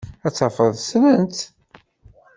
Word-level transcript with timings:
Ad 0.25 0.31
tafeḍ 0.33 0.73
ssnen-tt. 0.79 1.39